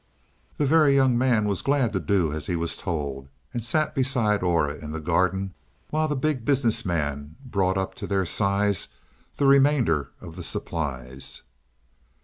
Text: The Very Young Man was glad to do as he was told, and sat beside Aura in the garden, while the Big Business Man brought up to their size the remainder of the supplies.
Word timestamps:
The 0.57 0.65
Very 0.65 0.95
Young 0.95 1.15
Man 1.15 1.45
was 1.45 1.61
glad 1.61 1.93
to 1.93 1.99
do 1.99 2.33
as 2.33 2.47
he 2.47 2.55
was 2.55 2.75
told, 2.75 3.29
and 3.53 3.63
sat 3.63 3.93
beside 3.93 4.41
Aura 4.41 4.73
in 4.73 4.93
the 4.93 4.99
garden, 4.99 5.53
while 5.91 6.07
the 6.07 6.15
Big 6.15 6.43
Business 6.43 6.83
Man 6.83 7.35
brought 7.45 7.77
up 7.77 7.93
to 8.01 8.07
their 8.07 8.25
size 8.25 8.87
the 9.37 9.45
remainder 9.45 10.09
of 10.19 10.37
the 10.37 10.43
supplies. 10.43 11.43